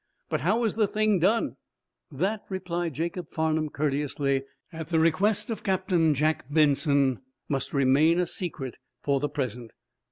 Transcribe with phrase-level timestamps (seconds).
[0.29, 1.57] "But how is the thing done?"
[2.11, 4.41] "That," replied Jacob Farnum, courteously,
[4.73, 9.73] "at the request of Captain John Benson, must remain a secret for the present."